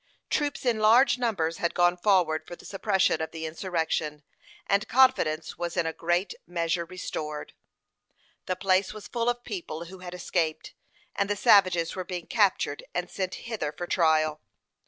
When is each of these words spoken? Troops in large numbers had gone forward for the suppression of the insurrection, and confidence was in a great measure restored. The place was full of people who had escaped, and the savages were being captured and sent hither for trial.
Troops 0.31 0.65
in 0.65 0.79
large 0.79 1.19
numbers 1.19 1.57
had 1.57 1.75
gone 1.75 1.95
forward 1.95 2.47
for 2.47 2.55
the 2.55 2.65
suppression 2.65 3.21
of 3.21 3.29
the 3.29 3.45
insurrection, 3.45 4.23
and 4.65 4.87
confidence 4.87 5.59
was 5.59 5.77
in 5.77 5.85
a 5.85 5.93
great 5.93 6.33
measure 6.47 6.85
restored. 6.85 7.53
The 8.47 8.55
place 8.55 8.95
was 8.95 9.07
full 9.07 9.29
of 9.29 9.43
people 9.43 9.85
who 9.85 9.99
had 9.99 10.15
escaped, 10.15 10.73
and 11.15 11.29
the 11.29 11.35
savages 11.35 11.95
were 11.95 12.03
being 12.03 12.25
captured 12.25 12.83
and 12.95 13.11
sent 13.11 13.35
hither 13.45 13.71
for 13.71 13.85
trial. 13.85 14.41